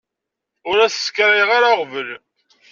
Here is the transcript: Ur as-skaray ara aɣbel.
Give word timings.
Ur 0.69 0.77
as-skaray 0.85 1.49
ara 1.57 1.67
aɣbel. 1.73 2.09